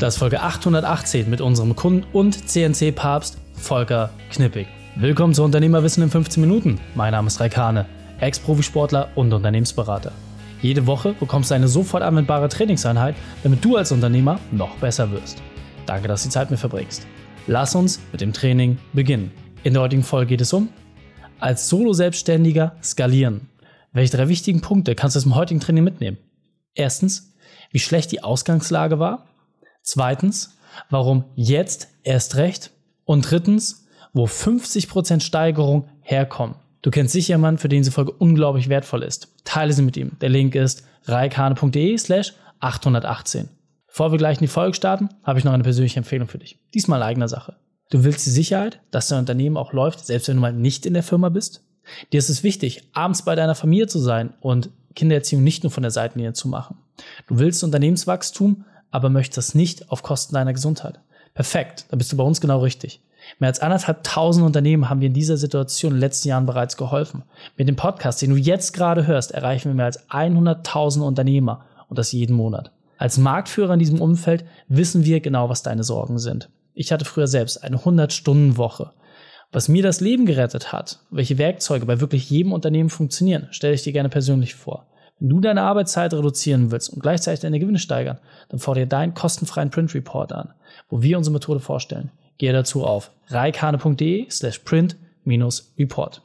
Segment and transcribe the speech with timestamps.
[0.00, 4.66] Das ist Folge 818 mit unserem Kunden und CNC-Papst Volker Knippig.
[4.96, 6.80] Willkommen zu Unternehmerwissen in 15 Minuten.
[6.94, 7.84] Mein Name ist Raikane,
[8.18, 10.12] Ex-Profisportler und Unternehmensberater.
[10.62, 15.42] Jede Woche bekommst du eine sofort anwendbare Trainingseinheit, damit du als Unternehmer noch besser wirst.
[15.84, 17.06] Danke, dass du die Zeit mit verbringst.
[17.46, 19.30] Lass uns mit dem Training beginnen.
[19.64, 20.70] In der heutigen Folge geht es um
[21.40, 23.50] als Solo-Selbstständiger skalieren.
[23.92, 26.16] Welche drei wichtigen Punkte kannst du aus dem heutigen Training mitnehmen?
[26.74, 27.34] Erstens,
[27.70, 29.26] wie schlecht die Ausgangslage war.
[29.82, 30.56] Zweitens,
[30.88, 32.70] warum jetzt erst recht.
[33.04, 36.56] Und drittens, wo 50% Steigerung herkommen.
[36.82, 39.28] Du kennst sicher jemanden, für den diese Folge unglaublich wertvoll ist.
[39.44, 40.12] Teile sie mit ihm.
[40.20, 43.48] Der Link ist reikane.de slash 818.
[43.86, 46.58] Bevor wir gleich in die Folge starten, habe ich noch eine persönliche Empfehlung für dich.
[46.74, 47.56] Diesmal eigener Sache.
[47.90, 50.94] Du willst die Sicherheit, dass dein Unternehmen auch läuft, selbst wenn du mal nicht in
[50.94, 51.64] der Firma bist?
[52.12, 55.82] Dir ist es wichtig, abends bei deiner Familie zu sein und Kindererziehung nicht nur von
[55.82, 56.78] der Seitenlinie zu machen.
[57.26, 61.00] Du willst Unternehmenswachstum, aber möchtest das nicht auf Kosten deiner Gesundheit.
[61.34, 63.00] Perfekt, da bist du bei uns genau richtig.
[63.38, 66.76] Mehr als anderthalb tausend Unternehmen haben wir in dieser Situation in den letzten Jahren bereits
[66.76, 67.22] geholfen.
[67.56, 71.98] Mit dem Podcast, den du jetzt gerade hörst, erreichen wir mehr als 100.000 Unternehmer und
[71.98, 72.72] das jeden Monat.
[72.98, 76.50] Als Marktführer in diesem Umfeld wissen wir genau, was deine Sorgen sind.
[76.74, 78.92] Ich hatte früher selbst eine 100-Stunden-Woche.
[79.52, 83.82] Was mir das Leben gerettet hat, welche Werkzeuge bei wirklich jedem Unternehmen funktionieren, stelle ich
[83.82, 84.86] dir gerne persönlich vor.
[85.20, 88.18] Wenn du deine Arbeitszeit reduzieren willst und gleichzeitig deine Gewinne steigern,
[88.48, 90.54] dann fordere deinen kostenfreien Print Report an,
[90.88, 92.10] wo wir unsere Methode vorstellen.
[92.38, 96.22] Gehe dazu auf reikane.de slash print-report.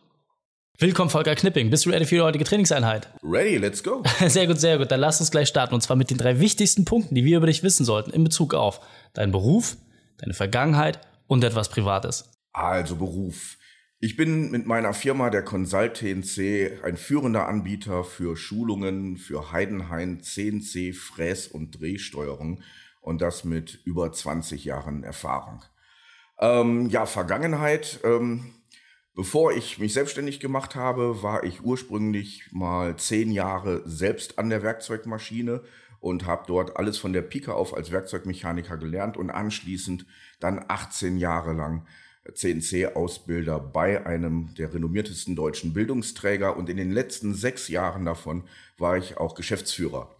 [0.77, 1.69] Willkommen, Volker Knipping.
[1.69, 3.09] Bist du ready für die heutige Trainingseinheit?
[3.21, 4.02] Ready, let's go.
[4.27, 4.91] Sehr gut, sehr gut.
[4.91, 5.73] Dann lass uns gleich starten.
[5.73, 8.53] Und zwar mit den drei wichtigsten Punkten, die wir über dich wissen sollten in Bezug
[8.53, 8.80] auf
[9.13, 9.75] deinen Beruf,
[10.17, 12.30] deine Vergangenheit und etwas Privates.
[12.53, 13.57] Also Beruf.
[14.06, 20.22] Ich bin mit meiner Firma der Consult TNC ein führender Anbieter für Schulungen für Heidenhain,
[20.22, 22.61] CNC, Fräs- und Drehsteuerung
[23.02, 25.64] und das mit über 20 Jahren Erfahrung.
[26.38, 28.00] Ähm, ja, Vergangenheit.
[28.03, 28.53] Ähm,
[29.16, 34.61] bevor ich mich selbstständig gemacht habe, war ich ursprünglich mal zehn Jahre selbst an der
[34.61, 35.64] Werkzeugmaschine
[35.99, 40.05] und habe dort alles von der Pike auf als Werkzeugmechaniker gelernt und anschließend
[40.39, 41.88] dann 18 Jahre lang
[42.33, 48.43] CNC-Ausbilder bei einem der renommiertesten deutschen Bildungsträger und in den letzten sechs Jahren davon
[48.77, 50.15] war ich auch Geschäftsführer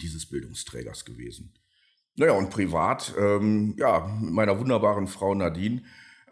[0.00, 1.52] dieses Bildungsträgers gewesen.
[2.16, 5.82] Naja, und privat, ähm, ja, mit meiner wunderbaren Frau Nadine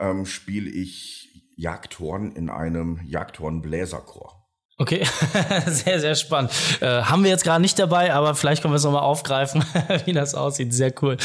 [0.01, 4.44] ähm, spiele ich Jagdhorn in einem Jagdhorn-Bläserchor.
[4.77, 5.07] Okay,
[5.67, 6.51] sehr, sehr spannend.
[6.81, 9.65] Äh, haben wir jetzt gerade nicht dabei, aber vielleicht können wir es nochmal aufgreifen,
[10.05, 10.75] wie das aussieht.
[10.75, 11.17] Sehr cool.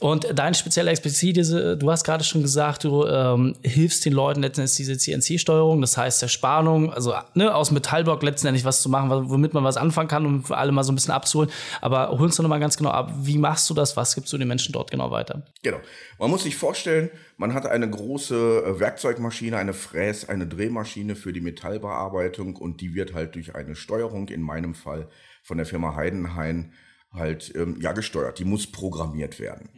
[0.00, 4.76] Und deine spezielle Expertise, du hast gerade schon gesagt, du ähm, hilfst den Leuten letztendlich
[4.76, 9.52] diese CNC-Steuerung, das heißt der Spannung, also ne, aus Metallblock letztendlich was zu machen, womit
[9.52, 11.50] man was anfangen kann, um alle mal so ein bisschen abzuholen.
[11.82, 14.38] Aber hol uns doch nochmal ganz genau ab, wie machst du das, was gibst du
[14.38, 15.42] den Menschen dort genau weiter?
[15.62, 15.80] Genau.
[16.18, 21.32] Man muss sich vorstellen, man hat eine große äh, Werkzeugmaschine, eine Fräs, eine Drehmaschine für
[21.32, 25.08] die Metallbearbeitung und die wird halt durch eine Steuerung, in meinem Fall
[25.42, 26.72] von der Firma Heidenhain,
[27.12, 28.38] halt ähm, ja gesteuert.
[28.38, 29.68] Die muss programmiert werden.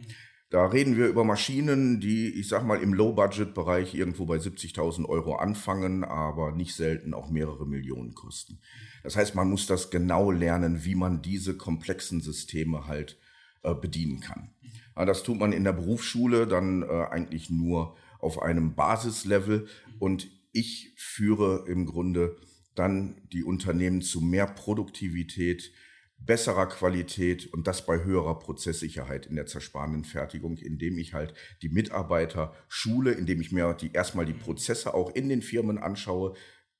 [0.49, 5.35] Da reden wir über Maschinen, die, ich sag mal, im Low-Budget-Bereich irgendwo bei 70.000 Euro
[5.35, 8.59] anfangen, aber nicht selten auch mehrere Millionen kosten.
[9.03, 13.19] Das heißt, man muss das genau lernen, wie man diese komplexen Systeme halt
[13.61, 14.49] äh, bedienen kann.
[14.95, 19.67] Das tut man in der Berufsschule dann äh, eigentlich nur auf einem Basislevel.
[19.99, 22.37] Und ich führe im Grunde
[22.75, 25.71] dann die Unternehmen zu mehr Produktivität,
[26.17, 31.69] besserer Qualität und das bei höherer Prozesssicherheit in der zersparenden Fertigung, indem ich halt die
[31.69, 36.35] Mitarbeiter schule, indem ich mir die, erstmal die Prozesse auch in den Firmen anschaue,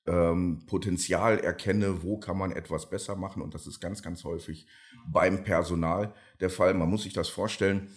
[0.06, 4.66] ähm, Potenzial erkenne, wo kann man etwas besser machen und das ist ganz, ganz häufig
[5.06, 6.74] beim Personal der Fall.
[6.74, 7.90] Man muss sich das vorstellen,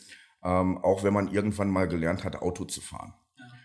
[0.44, 3.14] ähm, auch wenn man irgendwann mal gelernt hat, Auto zu fahren.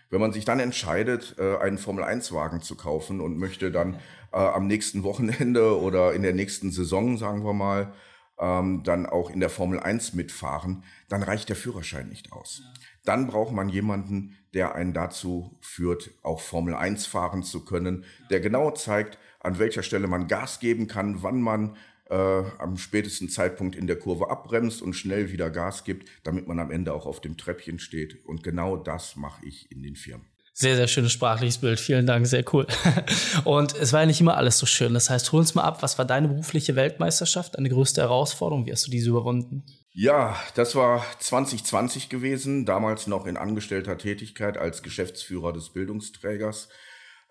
[0.09, 3.95] Wenn man sich dann entscheidet, äh, einen Formel-1-Wagen zu kaufen und möchte dann
[4.31, 7.93] äh, am nächsten Wochenende oder in der nächsten Saison, sagen wir mal,
[8.39, 12.61] ähm, dann auch in der Formel 1 mitfahren, dann reicht der Führerschein nicht aus.
[12.63, 12.73] Ja.
[13.05, 18.39] Dann braucht man jemanden, der einen dazu führt, auch Formel 1 fahren zu können, der
[18.39, 21.75] genau zeigt, an welcher Stelle man Gas geben kann, wann man
[22.09, 26.59] äh, am spätesten Zeitpunkt in der Kurve abbremst und schnell wieder Gas gibt, damit man
[26.59, 28.25] am Ende auch auf dem Treppchen steht.
[28.25, 30.27] Und genau das mache ich in den Firmen.
[30.61, 31.79] Sehr, sehr schönes sprachliches Bild.
[31.79, 32.67] Vielen Dank, sehr cool.
[33.45, 34.93] Und es war ja nicht immer alles so schön.
[34.93, 38.65] Das heißt, hol uns mal ab, was war deine berufliche Weltmeisterschaft, deine größte Herausforderung?
[38.65, 39.63] Wie hast du diese überwunden?
[39.93, 46.67] Ja, das war 2020 gewesen, damals noch in angestellter Tätigkeit als Geschäftsführer des Bildungsträgers.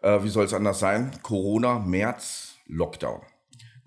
[0.00, 1.12] Äh, wie soll es anders sein?
[1.22, 3.20] Corona, März, Lockdown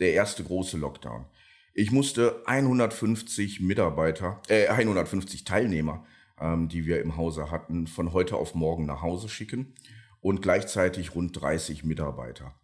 [0.01, 1.25] der erste große Lockdown.
[1.73, 6.05] Ich musste 150 Mitarbeiter, äh, 150 Teilnehmer,
[6.41, 9.75] ähm, die wir im Hause hatten, von heute auf morgen nach Hause schicken
[10.19, 12.55] und gleichzeitig rund 30 Mitarbeiter.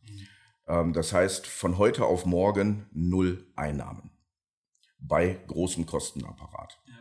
[0.68, 4.12] Ähm, das heißt, von heute auf morgen null Einnahmen
[5.00, 6.80] bei großem Kostenapparat.
[6.86, 6.94] Ja.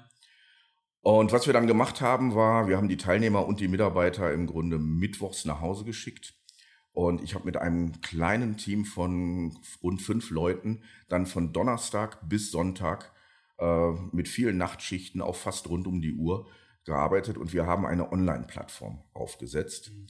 [1.00, 4.46] Und was wir dann gemacht haben, war, wir haben die Teilnehmer und die Mitarbeiter im
[4.46, 6.34] Grunde mittwochs nach Hause geschickt.
[6.92, 12.50] Und ich habe mit einem kleinen Team von rund fünf Leuten dann von Donnerstag bis
[12.50, 13.12] Sonntag
[13.58, 16.46] äh, mit vielen Nachtschichten auch fast rund um die Uhr
[16.86, 19.92] gearbeitet und wir haben eine Online-Plattform aufgesetzt.
[19.92, 20.06] Mhm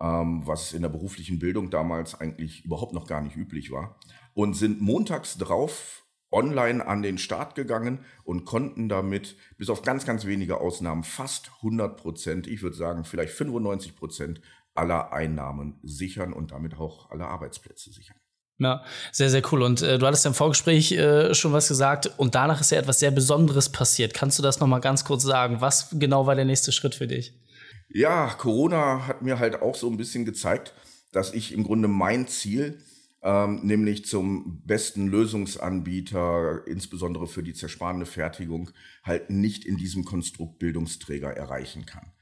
[0.00, 3.98] ähm, was in der beruflichen Bildung damals eigentlich überhaupt noch gar nicht üblich war.
[4.34, 10.04] Und sind montags drauf online an den Start gegangen und konnten damit bis auf ganz,
[10.04, 14.40] ganz wenige Ausnahmen fast 100 Prozent, ich würde sagen vielleicht 95 Prozent
[14.74, 18.17] aller Einnahmen sichern und damit auch alle Arbeitsplätze sichern.
[18.60, 18.82] Ja,
[19.12, 19.62] sehr, sehr cool.
[19.62, 22.78] Und äh, du hattest ja im Vorgespräch äh, schon was gesagt und danach ist ja
[22.78, 24.14] etwas sehr Besonderes passiert.
[24.14, 25.60] Kannst du das nochmal ganz kurz sagen?
[25.60, 27.34] Was genau war der nächste Schritt für dich?
[27.88, 30.74] Ja, Corona hat mir halt auch so ein bisschen gezeigt,
[31.12, 32.78] dass ich im Grunde mein Ziel,
[33.22, 38.70] ähm, nämlich zum besten Lösungsanbieter, insbesondere für die zersparende Fertigung,
[39.04, 42.12] halt nicht in diesem Konstrukt Bildungsträger erreichen kann.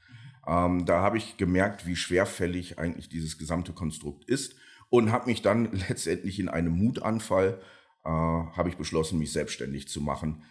[0.47, 4.55] Ähm, da habe ich gemerkt, wie schwerfällig eigentlich dieses gesamte Konstrukt ist
[4.89, 7.59] und habe mich dann letztendlich in einem Mutanfall,
[8.03, 10.43] äh, habe ich beschlossen, mich selbstständig zu machen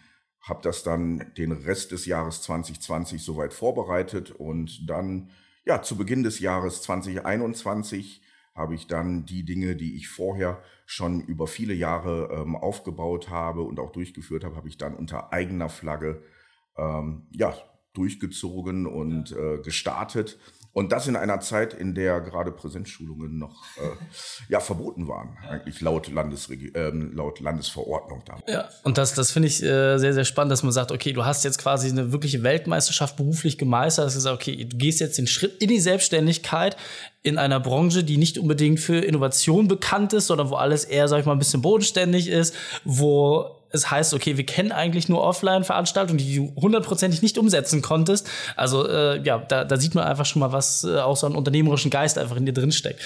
[0.47, 5.29] habe das dann den Rest des Jahres 2020 soweit vorbereitet und dann,
[5.65, 8.21] ja, zu Beginn des Jahres 2021
[8.55, 13.61] habe ich dann die Dinge, die ich vorher schon über viele Jahre ähm, aufgebaut habe
[13.61, 16.23] und auch durchgeführt habe, habe ich dann unter eigener Flagge
[16.77, 17.55] ähm, ja,
[17.93, 20.39] durchgezogen und äh, gestartet.
[20.73, 23.89] Und das in einer Zeit, in der gerade Präsenzschulungen noch äh,
[24.47, 28.43] ja, verboten waren, eigentlich laut, Landesregi äh, laut Landesverordnung damals.
[28.47, 31.25] Ja, und das, das finde ich äh, sehr, sehr spannend, dass man sagt, okay, du
[31.25, 35.17] hast jetzt quasi eine wirkliche Weltmeisterschaft beruflich gemeistert, dass du sagst, okay, du gehst jetzt
[35.17, 36.77] den Schritt in die Selbstständigkeit
[37.23, 41.19] in einer Branche, die nicht unbedingt für Innovation bekannt ist, sondern wo alles eher, sag
[41.19, 42.55] ich mal, ein bisschen bodenständig ist,
[42.85, 48.29] wo es heißt, okay, wir kennen eigentlich nur Offline-Veranstaltungen, die du hundertprozentig nicht umsetzen konntest.
[48.55, 51.35] Also äh, ja, da, da sieht man einfach schon mal, was äh, auch so einen
[51.35, 53.01] unternehmerischen Geist einfach in dir drin steckt.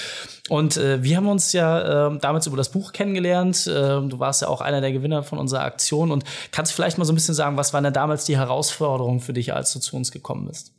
[0.50, 3.68] Und äh, wir haben uns ja äh, damals über das Buch kennengelernt.
[3.68, 7.06] Äh, du warst ja auch einer der Gewinner von unserer Aktion und kannst vielleicht mal
[7.06, 9.96] so ein bisschen sagen, was waren denn damals die Herausforderungen für dich, als du zu
[9.96, 10.74] uns gekommen bist?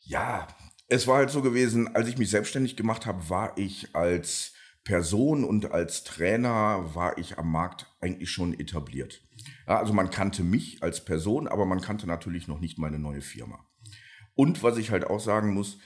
[0.00, 0.48] Ja,
[0.88, 4.52] es war halt so gewesen, als ich mich selbstständig gemacht habe, war ich als
[4.84, 9.22] Person und als Trainer war ich am Markt eigentlich schon etabliert.
[9.66, 13.22] Ja, also man kannte mich als Person, aber man kannte natürlich noch nicht meine neue
[13.22, 13.66] Firma.
[14.34, 15.78] Und was ich halt auch sagen muss,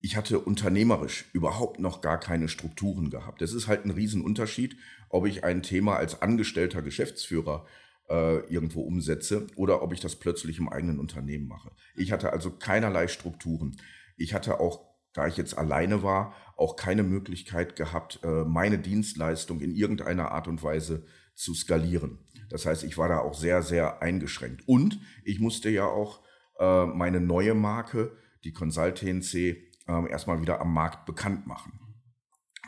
[0.00, 3.42] ich hatte unternehmerisch überhaupt noch gar keine Strukturen gehabt.
[3.42, 4.76] Das ist halt ein Riesenunterschied,
[5.08, 7.66] ob ich ein Thema als angestellter Geschäftsführer
[8.08, 11.70] äh, irgendwo umsetze oder ob ich das plötzlich im eigenen Unternehmen mache.
[11.94, 13.76] Ich hatte also keinerlei Strukturen.
[14.16, 19.60] Ich hatte auch da ich jetzt alleine war, auch keine Möglichkeit gehabt, äh, meine Dienstleistung
[19.60, 21.04] in irgendeiner Art und Weise
[21.34, 22.18] zu skalieren.
[22.50, 24.66] Das heißt, ich war da auch sehr, sehr eingeschränkt.
[24.66, 26.20] Und ich musste ja auch
[26.58, 29.56] äh, meine neue Marke, die Consult TNC,
[29.88, 31.80] ähm, erstmal wieder am Markt bekannt machen.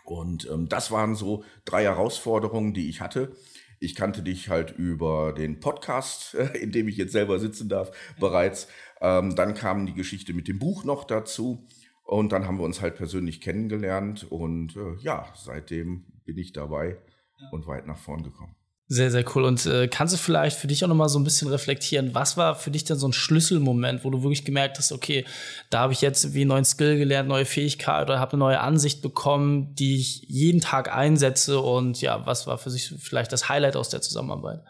[0.05, 3.37] Und ähm, das waren so drei Herausforderungen, die ich hatte.
[3.79, 8.69] Ich kannte dich halt über den Podcast, in dem ich jetzt selber sitzen darf, bereits.
[9.00, 11.67] Ähm, dann kam die Geschichte mit dem Buch noch dazu.
[12.13, 16.99] Und dann haben wir uns halt persönlich kennengelernt und äh, ja, seitdem bin ich dabei
[17.41, 17.49] ja.
[17.53, 18.55] und weit nach vorn gekommen.
[18.87, 19.45] Sehr, sehr cool.
[19.45, 22.37] Und äh, kannst du vielleicht für dich auch noch mal so ein bisschen reflektieren, was
[22.37, 25.25] war für dich denn so ein Schlüsselmoment, wo du wirklich gemerkt hast, okay,
[25.71, 28.61] da habe ich jetzt wie einen neuen Skill gelernt, neue Fähigkeit oder habe eine neue
[28.61, 33.49] Ansicht bekommen, die ich jeden Tag einsetze und ja, was war für sich vielleicht das
[33.49, 34.61] Highlight aus der Zusammenarbeit?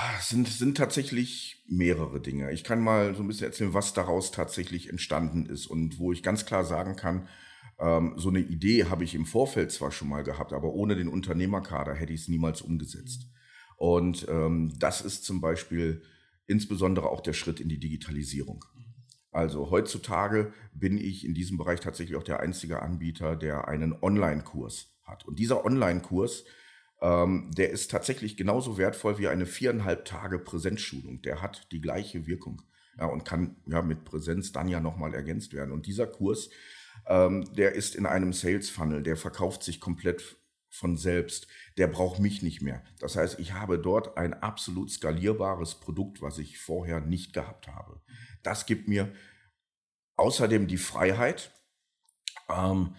[0.00, 2.52] Ach, sind, sind tatsächlich mehrere Dinge.
[2.52, 6.22] Ich kann mal so ein bisschen erzählen, was daraus tatsächlich entstanden ist und wo ich
[6.22, 7.26] ganz klar sagen kann,
[7.80, 11.08] ähm, so eine Idee habe ich im Vorfeld zwar schon mal gehabt, aber ohne den
[11.08, 13.26] Unternehmerkader hätte ich es niemals umgesetzt.
[13.76, 16.04] Und ähm, das ist zum Beispiel
[16.46, 18.64] insbesondere auch der Schritt in die Digitalisierung.
[19.32, 24.96] Also heutzutage bin ich in diesem Bereich tatsächlich auch der einzige Anbieter, der einen Online-Kurs
[25.02, 25.26] hat.
[25.26, 26.44] Und dieser Online-Kurs
[27.00, 31.22] ähm, der ist tatsächlich genauso wertvoll wie eine viereinhalb Tage Präsenzschulung.
[31.22, 32.62] Der hat die gleiche Wirkung
[32.98, 35.72] ja, und kann ja mit Präsenz dann ja nochmal ergänzt werden.
[35.72, 36.50] Und dieser Kurs,
[37.06, 40.36] ähm, der ist in einem Sales Funnel, der verkauft sich komplett
[40.70, 41.46] von selbst.
[41.76, 42.82] Der braucht mich nicht mehr.
[42.98, 48.00] Das heißt, ich habe dort ein absolut skalierbares Produkt, was ich vorher nicht gehabt habe.
[48.42, 49.12] Das gibt mir
[50.16, 51.52] außerdem die Freiheit,
[52.48, 52.94] ähm,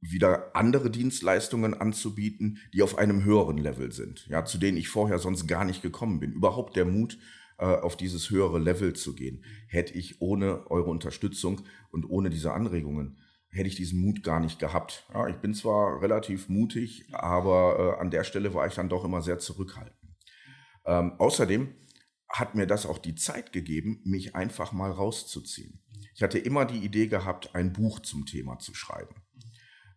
[0.00, 5.18] wieder andere Dienstleistungen anzubieten, die auf einem höheren Level sind, ja, zu denen ich vorher
[5.18, 6.32] sonst gar nicht gekommen bin.
[6.32, 7.18] Überhaupt der Mut,
[7.58, 12.52] äh, auf dieses höhere Level zu gehen, hätte ich ohne eure Unterstützung und ohne diese
[12.52, 13.18] Anregungen
[13.50, 15.06] hätte ich diesen Mut gar nicht gehabt.
[15.12, 19.04] Ja, ich bin zwar relativ mutig, aber äh, an der Stelle war ich dann doch
[19.04, 19.96] immer sehr zurückhaltend.
[20.86, 21.74] Ähm, außerdem
[22.28, 25.82] hat mir das auch die Zeit gegeben, mich einfach mal rauszuziehen.
[26.14, 29.14] Ich hatte immer die Idee gehabt, ein Buch zum Thema zu schreiben.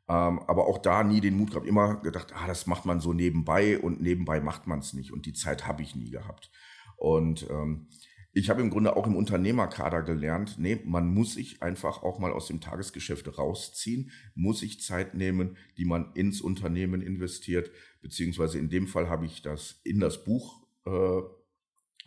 [0.07, 1.67] Ähm, aber auch da nie den Mut gehabt.
[1.67, 5.11] Immer gedacht, ah, das macht man so nebenbei und nebenbei macht man es nicht.
[5.11, 6.51] Und die Zeit habe ich nie gehabt.
[6.97, 7.87] Und ähm,
[8.33, 12.31] ich habe im Grunde auch im Unternehmerkader gelernt, nee, man muss sich einfach auch mal
[12.31, 18.69] aus dem Tagesgeschäft rausziehen, muss sich Zeit nehmen, die man ins Unternehmen investiert, beziehungsweise in
[18.69, 21.21] dem Fall habe ich das in das Buch äh,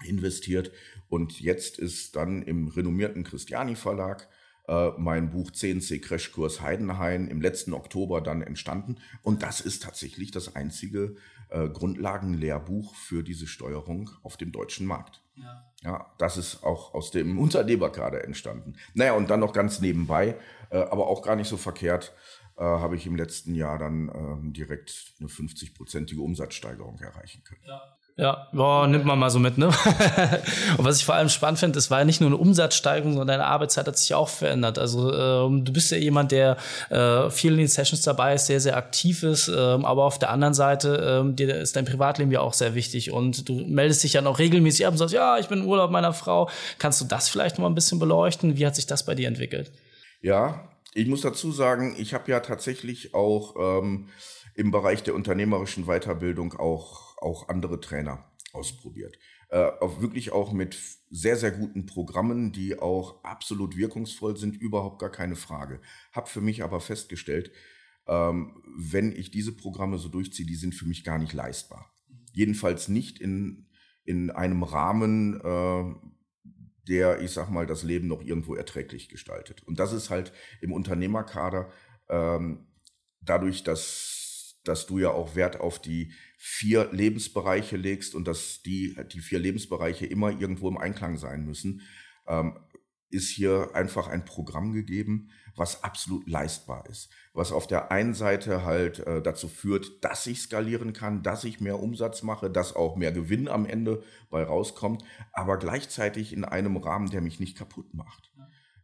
[0.08, 0.72] investiert
[1.08, 4.28] und jetzt ist dann im renommierten Christiani Verlag
[4.66, 8.96] äh, mein Buch CNC Crashkurs Heidenhain im letzten Oktober dann entstanden.
[9.22, 11.16] Und das ist tatsächlich das einzige
[11.50, 15.22] äh, Grundlagenlehrbuch für diese Steuerung auf dem deutschen Markt.
[15.36, 15.64] Ja.
[15.82, 18.74] ja, das ist auch aus dem Unternehmerkader entstanden.
[18.94, 20.36] Naja, und dann noch ganz nebenbei,
[20.70, 22.14] äh, aber auch gar nicht so verkehrt,
[22.56, 27.62] äh, habe ich im letzten Jahr dann ähm, direkt eine 50-prozentige Umsatzsteigerung erreichen können.
[27.66, 27.82] Ja.
[28.16, 29.66] Ja, boah, nimmt man mal so mit, ne?
[30.78, 33.26] und was ich vor allem spannend finde, es war ja nicht nur eine Umsatzsteigerung, sondern
[33.26, 34.78] deine Arbeitszeit hat sich auch verändert.
[34.78, 36.56] Also ähm, du bist ja jemand, der
[36.90, 40.30] äh, viel in den Sessions dabei ist, sehr, sehr aktiv ist, ähm, aber auf der
[40.30, 44.12] anderen Seite ähm, dir ist dein Privatleben ja auch sehr wichtig und du meldest dich
[44.12, 46.48] ja noch regelmäßig ab und sagst, ja, ich bin im Urlaub meiner Frau.
[46.78, 48.56] Kannst du das vielleicht noch mal ein bisschen beleuchten?
[48.56, 49.72] Wie hat sich das bei dir entwickelt?
[50.20, 54.08] Ja, ich muss dazu sagen, ich habe ja tatsächlich auch ähm,
[54.54, 59.18] im Bereich der unternehmerischen Weiterbildung auch auch andere Trainer ausprobiert.
[59.48, 60.78] Äh, auch wirklich auch mit
[61.10, 65.80] sehr, sehr guten Programmen, die auch absolut wirkungsvoll sind, überhaupt gar keine Frage.
[66.12, 67.50] Hab für mich aber festgestellt,
[68.06, 71.92] ähm, wenn ich diese Programme so durchziehe, die sind für mich gar nicht leistbar.
[72.32, 73.68] Jedenfalls nicht in,
[74.04, 75.94] in einem Rahmen, äh,
[76.86, 79.62] der, ich sag mal, das Leben noch irgendwo erträglich gestaltet.
[79.62, 81.70] Und das ist halt im Unternehmerkader
[82.08, 82.66] ähm,
[83.22, 84.24] dadurch, dass
[84.64, 86.12] dass du ja auch Wert auf die
[86.46, 91.80] vier Lebensbereiche legst und dass die, die vier Lebensbereiche immer irgendwo im Einklang sein müssen,
[92.26, 92.58] ähm,
[93.08, 97.08] ist hier einfach ein Programm gegeben, was absolut leistbar ist.
[97.32, 101.60] Was auf der einen Seite halt äh, dazu führt, dass ich skalieren kann, dass ich
[101.60, 106.76] mehr Umsatz mache, dass auch mehr Gewinn am Ende bei rauskommt, aber gleichzeitig in einem
[106.76, 108.34] Rahmen, der mich nicht kaputt macht.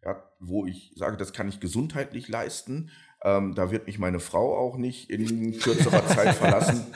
[0.02, 2.90] Ja, wo ich sage, das kann ich gesundheitlich leisten,
[3.22, 6.86] ähm, da wird mich meine Frau auch nicht in kürzerer Zeit verlassen,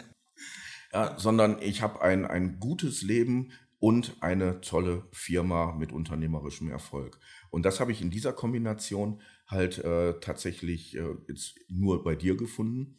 [0.94, 7.18] ja, sondern ich habe ein, ein gutes Leben und eine tolle Firma mit unternehmerischem Erfolg.
[7.50, 12.36] Und das habe ich in dieser Kombination halt äh, tatsächlich äh, jetzt nur bei dir
[12.36, 12.96] gefunden.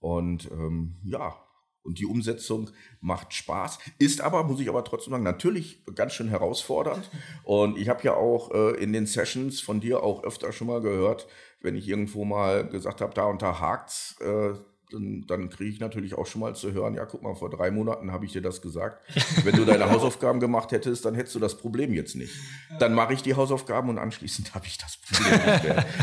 [0.00, 1.36] Und ähm, ja,
[1.82, 6.28] und die Umsetzung macht Spaß, ist aber, muss ich aber trotzdem sagen, natürlich ganz schön
[6.28, 7.08] herausfordernd.
[7.44, 10.80] Und ich habe ja auch äh, in den Sessions von dir auch öfter schon mal
[10.80, 11.28] gehört,
[11.62, 14.54] wenn ich irgendwo mal gesagt habe, da und da hakt's, äh,
[14.92, 17.70] dann, dann kriege ich natürlich auch schon mal zu hören, ja, guck mal, vor drei
[17.70, 19.00] Monaten habe ich dir das gesagt.
[19.44, 22.32] Wenn du deine Hausaufgaben gemacht hättest, dann hättest du das Problem jetzt nicht.
[22.78, 25.86] Dann mache ich die Hausaufgaben und anschließend habe ich das Problem nicht mehr.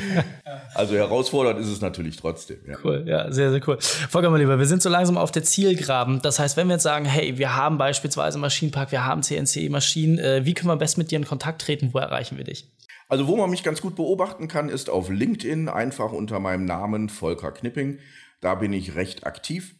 [0.75, 2.57] Also herausfordernd ist es natürlich trotzdem.
[2.67, 2.77] Ja.
[2.83, 3.77] Cool, ja, sehr, sehr cool.
[3.79, 6.21] Volker, mein Lieber, wir sind so langsam auf der Zielgraben.
[6.23, 10.45] Das heißt, wenn wir jetzt sagen, hey, wir haben beispielsweise Maschinenpark, wir haben CNC-Maschinen, äh,
[10.45, 11.93] wie können wir best mit dir in Kontakt treten?
[11.93, 12.71] Wo erreichen wir dich?
[13.09, 17.09] Also wo man mich ganz gut beobachten kann, ist auf LinkedIn, einfach unter meinem Namen
[17.09, 17.99] Volker Knipping.
[18.41, 19.75] Da bin ich recht aktiv.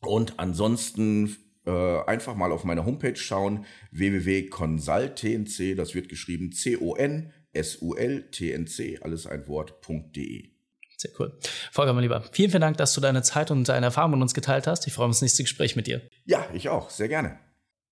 [0.00, 7.38] Und ansonsten äh, einfach mal auf meine Homepage schauen, www.consultnc, das wird geschrieben C-O-N-S-U-L-T-N-C,
[9.02, 10.50] alles ein Wort.de.
[10.96, 11.36] Sehr cool.
[11.72, 14.34] Volker, mein Lieber, vielen, vielen Dank, dass du deine Zeit und deine Erfahrung mit uns
[14.34, 14.86] geteilt hast.
[14.86, 16.02] Ich freue mich auf das nächste Gespräch mit dir.
[16.24, 16.90] Ja, ich auch.
[16.90, 17.38] Sehr gerne.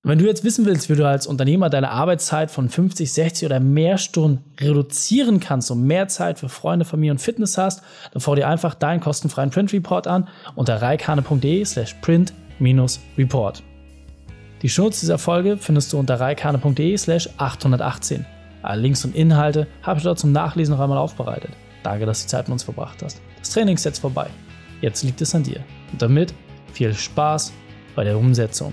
[0.04, 3.46] Und wenn du jetzt wissen willst, wie du als Unternehmer deine Arbeitszeit von 50, 60
[3.46, 7.82] oder mehr Stunden reduzieren kannst und mehr Zeit für Freunde, Familie und Fitness hast,
[8.12, 13.62] dann fordere dir einfach deinen kostenfreien Print Report an unter reikane.de slash print-report.
[14.62, 18.26] Die Schnurz dieser Folge findest du unter reikane.de slash 818.
[18.62, 21.50] Alle Links und Inhalte habe ich dort zum Nachlesen noch einmal aufbereitet.
[21.84, 23.20] Danke, dass du die Zeit mit uns verbracht hast.
[23.38, 24.26] Das Training ist jetzt vorbei.
[24.80, 25.60] Jetzt liegt es an dir.
[25.92, 26.34] Und damit
[26.72, 27.52] viel Spaß
[27.94, 28.72] bei der Umsetzung.